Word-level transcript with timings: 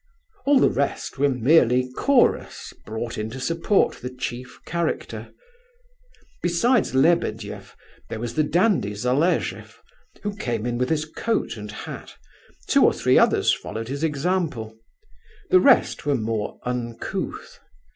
All 0.47 0.59
the 0.59 0.67
rest 0.71 1.19
were 1.19 1.29
merely 1.29 1.93
chorus, 1.93 2.73
brought 2.87 3.19
in 3.19 3.29
to 3.29 3.39
support 3.39 3.97
the 3.97 4.09
chief 4.09 4.59
character. 4.65 5.31
Besides 6.41 6.95
Lebedeff 6.95 7.77
there 8.09 8.19
was 8.19 8.33
the 8.33 8.41
dandy 8.41 8.95
Zalesheff, 8.95 9.79
who 10.23 10.35
came 10.35 10.65
in 10.65 10.79
without 10.79 10.89
his 10.89 11.05
coat 11.05 11.55
and 11.55 11.71
hat, 11.71 12.15
two 12.65 12.83
or 12.83 12.93
three 12.95 13.19
others 13.19 13.53
followed 13.53 13.89
his 13.89 14.03
example; 14.03 14.75
the 15.51 15.59
rest 15.59 16.03
were 16.03 16.15
more 16.15 16.57
uncouth. 16.63 17.59